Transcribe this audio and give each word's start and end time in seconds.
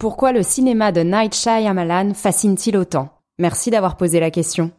Pourquoi 0.00 0.32
le 0.32 0.42
cinéma 0.42 0.92
de 0.92 1.02
Night 1.02 1.34
Shyamalan 1.34 2.14
fascine-t-il 2.14 2.74
autant? 2.78 3.10
Merci 3.38 3.70
d'avoir 3.70 3.98
posé 3.98 4.18
la 4.18 4.30
question. 4.30 4.70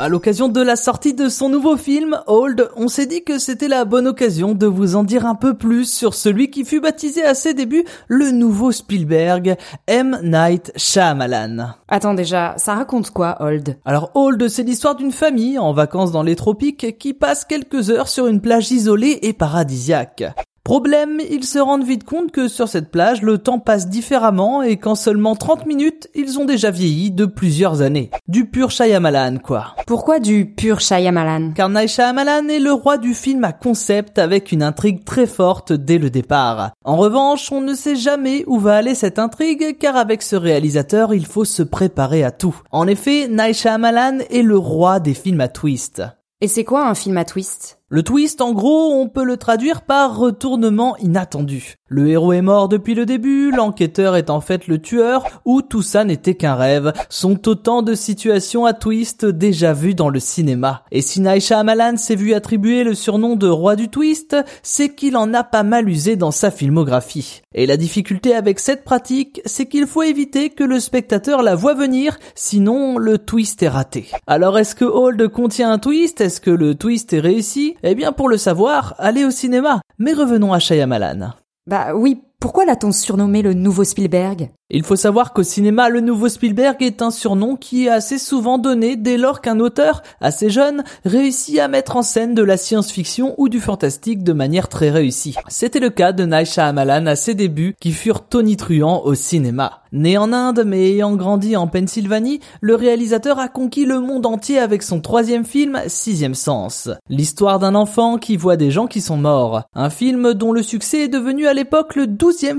À 0.00 0.08
l'occasion 0.08 0.48
de 0.48 0.60
la 0.60 0.74
sortie 0.74 1.14
de 1.14 1.28
son 1.28 1.48
nouveau 1.48 1.76
film, 1.76 2.18
Old, 2.26 2.68
on 2.74 2.88
s'est 2.88 3.06
dit 3.06 3.22
que 3.22 3.38
c'était 3.38 3.68
la 3.68 3.84
bonne 3.84 4.08
occasion 4.08 4.56
de 4.56 4.66
vous 4.66 4.96
en 4.96 5.04
dire 5.04 5.24
un 5.24 5.36
peu 5.36 5.54
plus 5.54 5.84
sur 5.84 6.14
celui 6.14 6.50
qui 6.50 6.64
fut 6.64 6.80
baptisé 6.80 7.24
à 7.24 7.34
ses 7.34 7.54
débuts 7.54 7.84
le 8.08 8.32
nouveau 8.32 8.72
Spielberg, 8.72 9.56
M. 9.86 10.18
Night 10.24 10.72
Shyamalan. 10.74 11.74
Attends 11.86 12.14
déjà, 12.14 12.54
ça 12.56 12.74
raconte 12.74 13.10
quoi, 13.10 13.36
Old 13.38 13.78
Alors 13.84 14.10
Old, 14.16 14.48
c'est 14.48 14.64
l'histoire 14.64 14.96
d'une 14.96 15.12
famille 15.12 15.60
en 15.60 15.72
vacances 15.72 16.10
dans 16.10 16.24
les 16.24 16.34
tropiques 16.34 16.98
qui 16.98 17.14
passe 17.14 17.44
quelques 17.44 17.90
heures 17.90 18.08
sur 18.08 18.26
une 18.26 18.40
plage 18.40 18.72
isolée 18.72 19.20
et 19.22 19.32
paradisiaque. 19.32 20.24
Problème, 20.68 21.18
ils 21.30 21.44
se 21.44 21.58
rendent 21.58 21.86
vite 21.86 22.04
compte 22.04 22.30
que 22.30 22.46
sur 22.46 22.68
cette 22.68 22.90
plage, 22.90 23.22
le 23.22 23.38
temps 23.38 23.58
passe 23.58 23.88
différemment 23.88 24.60
et 24.60 24.76
qu'en 24.76 24.96
seulement 24.96 25.34
30 25.34 25.64
minutes, 25.64 26.10
ils 26.14 26.38
ont 26.38 26.44
déjà 26.44 26.70
vieilli 26.70 27.10
de 27.10 27.24
plusieurs 27.24 27.80
années. 27.80 28.10
Du 28.28 28.44
pur 28.44 28.70
Shyamalan, 28.70 29.38
quoi. 29.38 29.74
Pourquoi 29.86 30.20
du 30.20 30.44
pur 30.44 30.80
Shyamalan? 30.80 31.52
Car 31.54 31.70
Night 31.70 31.88
Shyamalan 31.88 32.48
est 32.48 32.58
le 32.58 32.74
roi 32.74 32.98
du 32.98 33.14
film 33.14 33.44
à 33.44 33.54
concept 33.54 34.18
avec 34.18 34.52
une 34.52 34.62
intrigue 34.62 35.06
très 35.06 35.26
forte 35.26 35.72
dès 35.72 35.96
le 35.96 36.10
départ. 36.10 36.72
En 36.84 36.98
revanche, 36.98 37.50
on 37.50 37.62
ne 37.62 37.72
sait 37.72 37.96
jamais 37.96 38.44
où 38.46 38.58
va 38.58 38.76
aller 38.76 38.94
cette 38.94 39.18
intrigue 39.18 39.78
car 39.78 39.96
avec 39.96 40.20
ce 40.20 40.36
réalisateur, 40.36 41.14
il 41.14 41.24
faut 41.24 41.46
se 41.46 41.62
préparer 41.62 42.24
à 42.24 42.30
tout. 42.30 42.60
En 42.72 42.86
effet, 42.86 43.26
Night 43.26 43.56
Shyamalan 43.56 44.18
est 44.28 44.42
le 44.42 44.58
roi 44.58 45.00
des 45.00 45.14
films 45.14 45.40
à 45.40 45.48
twist. 45.48 46.02
Et 46.42 46.46
c'est 46.46 46.64
quoi 46.64 46.86
un 46.86 46.94
film 46.94 47.16
à 47.16 47.24
twist? 47.24 47.77
Le 47.90 48.02
twist, 48.02 48.42
en 48.42 48.52
gros, 48.52 48.92
on 48.92 49.08
peut 49.08 49.24
le 49.24 49.38
traduire 49.38 49.80
par 49.80 50.18
retournement 50.18 50.98
inattendu. 50.98 51.76
Le 51.86 52.06
héros 52.08 52.34
est 52.34 52.42
mort 52.42 52.68
depuis 52.68 52.94
le 52.94 53.06
début, 53.06 53.50
l'enquêteur 53.50 54.14
est 54.14 54.28
en 54.28 54.42
fait 54.42 54.66
le 54.66 54.78
tueur, 54.78 55.24
ou 55.46 55.62
tout 55.62 55.80
ça 55.80 56.04
n'était 56.04 56.34
qu'un 56.34 56.54
rêve, 56.54 56.92
sont 57.08 57.48
autant 57.48 57.80
de 57.80 57.94
situations 57.94 58.66
à 58.66 58.74
twist 58.74 59.24
déjà 59.24 59.72
vues 59.72 59.94
dans 59.94 60.10
le 60.10 60.20
cinéma. 60.20 60.82
Et 60.92 61.00
si 61.00 61.22
Naisha 61.22 61.60
Amalan 61.60 61.96
s'est 61.96 62.14
vu 62.14 62.34
attribuer 62.34 62.84
le 62.84 62.92
surnom 62.92 63.36
de 63.36 63.48
roi 63.48 63.74
du 63.74 63.88
twist, 63.88 64.36
c'est 64.62 64.94
qu'il 64.94 65.16
en 65.16 65.32
a 65.32 65.42
pas 65.42 65.62
mal 65.62 65.88
usé 65.88 66.16
dans 66.16 66.30
sa 66.30 66.50
filmographie. 66.50 67.40
Et 67.54 67.64
la 67.64 67.78
difficulté 67.78 68.34
avec 68.34 68.60
cette 68.60 68.84
pratique, 68.84 69.40
c'est 69.46 69.64
qu'il 69.64 69.86
faut 69.86 70.02
éviter 70.02 70.50
que 70.50 70.64
le 70.64 70.78
spectateur 70.78 71.42
la 71.42 71.54
voie 71.54 71.72
venir, 71.72 72.18
sinon 72.34 72.98
le 72.98 73.16
twist 73.16 73.62
est 73.62 73.68
raté. 73.68 74.10
Alors 74.26 74.58
est-ce 74.58 74.74
que 74.74 74.84
Hold 74.84 75.26
contient 75.28 75.72
un 75.72 75.78
twist? 75.78 76.20
Est-ce 76.20 76.42
que 76.42 76.50
le 76.50 76.74
twist 76.74 77.14
est 77.14 77.20
réussi? 77.20 77.76
Eh 77.82 77.94
bien, 77.94 78.12
pour 78.12 78.28
le 78.28 78.36
savoir, 78.36 78.94
allez 78.98 79.24
au 79.24 79.30
cinéma. 79.30 79.80
Mais 79.98 80.12
revenons 80.12 80.52
à 80.52 80.58
Shyamalan. 80.58 81.32
Bah 81.66 81.94
oui, 81.94 82.22
pourquoi 82.40 82.64
l'a-t-on 82.64 82.92
surnommé 82.92 83.42
le 83.42 83.52
nouveau 83.52 83.82
Spielberg? 83.82 84.50
Il 84.70 84.84
faut 84.84 84.96
savoir 84.96 85.32
qu'au 85.32 85.42
cinéma, 85.42 85.88
le 85.88 86.00
nouveau 86.00 86.28
Spielberg 86.28 86.82
est 86.82 87.00
un 87.00 87.10
surnom 87.10 87.56
qui 87.56 87.86
est 87.86 87.88
assez 87.88 88.18
souvent 88.18 88.58
donné 88.58 88.96
dès 88.96 89.16
lors 89.16 89.40
qu'un 89.40 89.60
auteur, 89.60 90.02
assez 90.20 90.50
jeune, 90.50 90.84
réussit 91.06 91.58
à 91.58 91.68
mettre 91.68 91.96
en 91.96 92.02
scène 92.02 92.34
de 92.34 92.42
la 92.42 92.58
science-fiction 92.58 93.34
ou 93.38 93.48
du 93.48 93.60
fantastique 93.60 94.22
de 94.22 94.34
manière 94.34 94.68
très 94.68 94.90
réussie. 94.90 95.36
C'était 95.48 95.80
le 95.80 95.88
cas 95.88 96.12
de 96.12 96.26
Night 96.26 96.46
Shyamalan 96.46 97.06
à 97.06 97.16
ses 97.16 97.34
débuts, 97.34 97.74
qui 97.80 97.92
furent 97.92 98.28
tonitruants 98.28 99.02
au 99.04 99.14
cinéma. 99.14 99.82
Né 99.90 100.18
en 100.18 100.34
Inde 100.34 100.64
mais 100.66 100.90
ayant 100.90 101.16
grandi 101.16 101.56
en 101.56 101.66
Pennsylvanie, 101.66 102.40
le 102.60 102.74
réalisateur 102.74 103.38
a 103.38 103.48
conquis 103.48 103.86
le 103.86 104.00
monde 104.00 104.26
entier 104.26 104.58
avec 104.58 104.82
son 104.82 105.00
troisième 105.00 105.46
film, 105.46 105.80
Sixième 105.86 106.34
Sens. 106.34 106.90
L'histoire 107.08 107.58
d'un 107.58 107.74
enfant 107.74 108.18
qui 108.18 108.36
voit 108.36 108.58
des 108.58 108.70
gens 108.70 108.86
qui 108.86 109.00
sont 109.00 109.16
morts. 109.16 109.62
Un 109.74 109.88
film 109.88 110.34
dont 110.34 110.52
le 110.52 110.62
succès 110.62 111.04
est 111.04 111.08
devenu 111.08 111.46
à 111.46 111.54
l'époque 111.54 111.96
le 111.96 112.06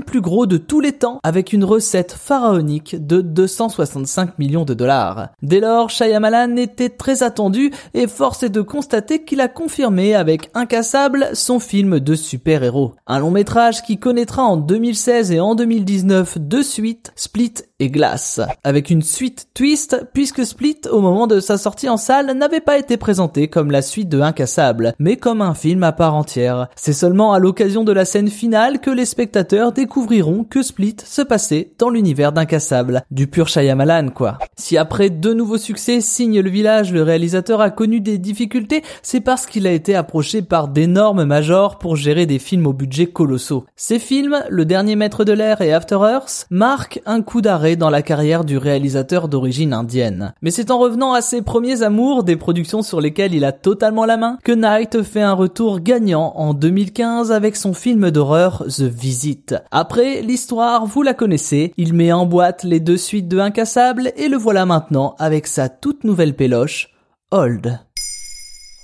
plus 0.04 0.20
gros 0.20 0.46
de 0.46 0.56
tous 0.56 0.80
les 0.80 0.92
temps, 0.92 1.20
avec 1.22 1.52
une 1.52 1.64
recette 1.64 2.12
pharaonique 2.12 3.06
de 3.06 3.20
265 3.20 4.38
millions 4.38 4.64
de 4.64 4.74
dollars. 4.74 5.28
Dès 5.42 5.60
lors, 5.60 5.90
Shyamalan 5.90 6.56
était 6.56 6.88
très 6.88 7.22
attendu 7.22 7.70
et 7.94 8.06
force 8.06 8.42
est 8.42 8.50
de 8.50 8.62
constater 8.62 9.24
qu'il 9.24 9.40
a 9.40 9.48
confirmé 9.48 10.14
avec 10.14 10.50
Incassable 10.54 11.30
son 11.34 11.60
film 11.60 12.00
de 12.00 12.14
super-héros. 12.14 12.94
Un 13.06 13.20
long 13.20 13.30
métrage 13.30 13.82
qui 13.82 13.98
connaîtra 13.98 14.42
en 14.42 14.56
2016 14.56 15.32
et 15.32 15.40
en 15.40 15.54
2019 15.54 16.38
deux 16.38 16.62
suites, 16.62 17.12
Split 17.16 17.54
et 17.78 17.88
Glass, 17.88 18.40
avec 18.64 18.90
une 18.90 19.02
suite 19.02 19.48
twist 19.54 20.04
puisque 20.12 20.44
Split 20.44 20.80
au 20.90 21.00
moment 21.00 21.26
de 21.26 21.40
sa 21.40 21.56
sortie 21.56 21.88
en 21.88 21.96
salle 21.96 22.32
n'avait 22.36 22.60
pas 22.60 22.78
été 22.78 22.96
présenté 22.96 23.48
comme 23.48 23.70
la 23.70 23.82
suite 23.82 24.08
de 24.08 24.20
Incassable, 24.20 24.94
mais 24.98 25.16
comme 25.16 25.40
un 25.40 25.54
film 25.54 25.82
à 25.82 25.92
part 25.92 26.14
entière. 26.14 26.68
C'est 26.76 26.92
seulement 26.92 27.32
à 27.32 27.38
l'occasion 27.38 27.84
de 27.84 27.92
la 27.92 28.04
scène 28.04 28.28
finale 28.28 28.80
que 28.80 28.90
les 28.90 29.06
spectateurs 29.06 29.59
découvriront 29.68 30.44
que 30.44 30.62
Split 30.62 30.96
se 31.04 31.20
passait 31.22 31.72
dans 31.78 31.90
l'univers 31.90 32.32
d'Incassable, 32.32 33.02
du 33.10 33.26
pur 33.26 33.48
Shyamalan 33.48 34.08
quoi. 34.08 34.38
Si 34.56 34.78
après 34.78 35.10
deux 35.10 35.34
nouveaux 35.34 35.58
succès 35.58 36.00
signe 36.00 36.40
le 36.40 36.50
village, 36.50 36.92
le 36.92 37.02
réalisateur 37.02 37.60
a 37.60 37.70
connu 37.70 38.00
des 38.00 38.18
difficultés, 38.18 38.82
c'est 39.02 39.20
parce 39.20 39.46
qu'il 39.46 39.66
a 39.66 39.72
été 39.72 39.94
approché 39.94 40.42
par 40.42 40.68
d'énormes 40.68 41.24
majors 41.24 41.78
pour 41.78 41.96
gérer 41.96 42.26
des 42.26 42.38
films 42.38 42.66
au 42.66 42.72
budget 42.72 43.06
colossaux. 43.06 43.66
Ces 43.76 43.98
films, 43.98 44.42
Le 44.48 44.64
Dernier 44.64 44.96
Maître 44.96 45.24
de 45.24 45.32
l'Air 45.32 45.60
et 45.60 45.72
After 45.72 45.96
Earth, 45.96 46.46
marquent 46.50 47.02
un 47.04 47.20
coup 47.22 47.42
d'arrêt 47.42 47.76
dans 47.76 47.90
la 47.90 48.02
carrière 48.02 48.44
du 48.44 48.56
réalisateur 48.56 49.28
d'origine 49.28 49.72
indienne. 49.72 50.32
Mais 50.42 50.50
c'est 50.50 50.70
en 50.70 50.78
revenant 50.78 51.12
à 51.12 51.20
ses 51.20 51.42
premiers 51.42 51.82
amours, 51.82 52.24
des 52.24 52.36
productions 52.36 52.82
sur 52.82 53.00
lesquelles 53.00 53.34
il 53.34 53.44
a 53.44 53.52
totalement 53.52 54.06
la 54.06 54.16
main, 54.16 54.38
que 54.42 54.52
Knight 54.52 55.02
fait 55.02 55.22
un 55.22 55.34
retour 55.34 55.80
gagnant 55.80 56.32
en 56.36 56.54
2015 56.54 57.32
avec 57.32 57.56
son 57.56 57.74
film 57.74 58.10
d'horreur 58.10 58.64
The 58.68 58.82
Visit. 58.82 59.49
Après, 59.70 60.22
l'histoire, 60.22 60.86
vous 60.86 61.02
la 61.02 61.14
connaissez, 61.14 61.72
il 61.76 61.94
met 61.94 62.12
en 62.12 62.26
boîte 62.26 62.64
les 62.64 62.80
deux 62.80 62.96
suites 62.96 63.28
de 63.28 63.38
Incassable 63.38 64.12
et 64.16 64.28
le 64.28 64.36
voilà 64.36 64.66
maintenant 64.66 65.14
avec 65.18 65.46
sa 65.46 65.68
toute 65.68 66.04
nouvelle 66.04 66.34
péloche, 66.34 66.88
Old. 67.30 67.78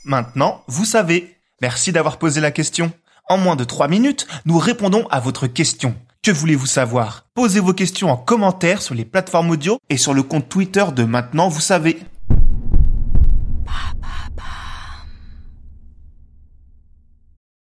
Maintenant, 0.05 0.63
vous 0.69 0.85
savez. 0.85 1.37
Merci 1.61 1.93
d'avoir 1.93 2.19
posé 2.19 2.41
la 2.41 2.51
question. 2.51 2.93
En 3.29 3.39
moins 3.39 3.57
de 3.57 3.65
3 3.65 3.89
minutes, 3.89 4.27
nous 4.45 4.59
répondons 4.59 5.07
à 5.11 5.21
votre 5.21 5.47
question. 5.47 5.95
Que 6.23 6.31
voulez-vous 6.31 6.67
savoir? 6.67 7.27
Posez 7.35 7.61
vos 7.61 7.73
questions 7.73 8.11
en 8.11 8.17
commentaire 8.17 8.83
sur 8.83 8.95
les 8.95 9.05
plateformes 9.05 9.51
audio 9.51 9.79
et 9.91 9.97
sur 9.97 10.15
le 10.15 10.23
compte 10.23 10.49
Twitter 10.49 10.85
de 10.95 11.05
Maintenant, 11.05 11.49
vous 11.49 11.61
savez. 11.61 11.99